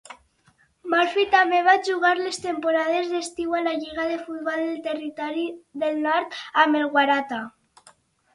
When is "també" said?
1.33-1.59